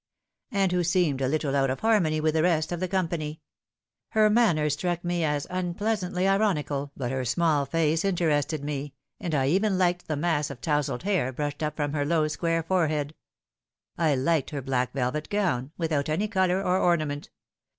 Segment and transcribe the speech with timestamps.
[0.51, 3.39] "And who seemed a little out of harmony with the rest of the company.
[4.09, 7.15] Her manner struck me as unpleasantly ironical 268 The Fatal Three.
[7.15, 11.03] but her small pale face interested me, and I eren liked the mass of towzled
[11.03, 13.13] hair brushed up from her low square forehead.
[13.95, 17.29] I liked her black velvet gown, without any colour or ornament.